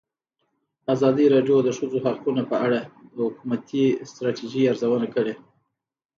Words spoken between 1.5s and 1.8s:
د د